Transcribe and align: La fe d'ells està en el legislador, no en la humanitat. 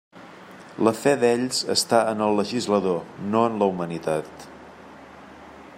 La 0.87 0.93
fe 0.99 1.11
d'ells 1.23 1.59
està 1.73 1.99
en 2.13 2.25
el 2.29 2.41
legislador, 2.41 2.99
no 3.35 3.45
en 3.51 3.61
la 3.65 3.69
humanitat. 3.75 4.49